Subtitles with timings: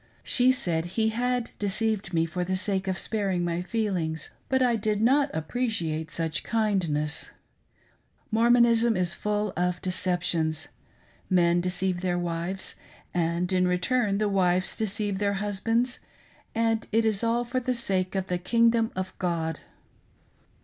[0.23, 4.75] She said he had deceived me for the sake of sparing my feelings, but I
[4.75, 7.29] did' not appreciate such kindness,
[8.31, 10.69] Mormonism is full of decep tions.
[11.29, 12.73] Men deceive their wives,
[13.13, 15.99] and in return the wives deceive their husbands;
[16.55, 19.59] and it is all for the sake of the kingdom of God.